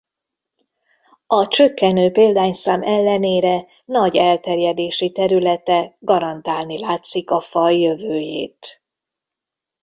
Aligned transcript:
A 1.27 1.47
csökkenő 1.47 2.11
példányszám 2.11 2.81
ellenére 2.81 3.65
nagy 3.85 4.15
elterjedési 4.17 5.11
területe 5.11 5.95
garantálni 5.99 6.79
látszik 6.79 7.29
a 7.29 7.39
faj 7.41 7.75
jövőjét. 7.77 8.83